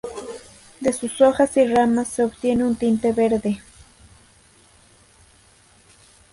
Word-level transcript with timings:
De 0.79 0.93
sus 0.93 1.21
hojas 1.21 1.55
y 1.57 1.67
ramas 1.67 2.07
se 2.07 2.23
obtiene 2.23 2.63
un 2.63 2.75
tinte 2.75 3.11
verde. 3.13 3.61